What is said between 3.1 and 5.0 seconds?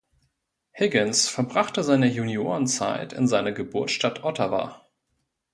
in seiner Geburtsstadt Ottawa.